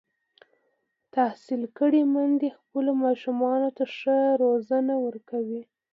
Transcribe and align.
تحصیل 1.15 1.61
کړې 1.77 2.01
میندې 2.13 2.49
خپلو 2.59 2.91
ماشومانو 3.03 3.69
ته 3.77 3.83
ښه 3.95 4.17
روزنه 4.43 4.93
ورکوي. 5.05 5.61